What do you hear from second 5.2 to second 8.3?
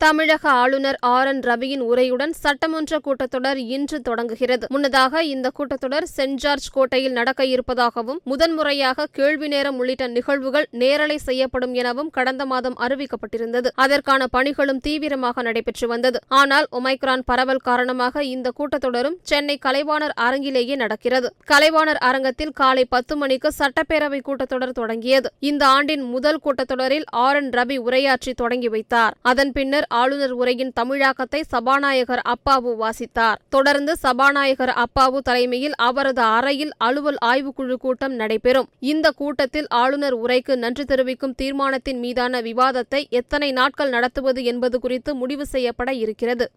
இந்த கூட்டத்தொடர் send George கோட்டையில் நடக்க இருப்பதாகவும்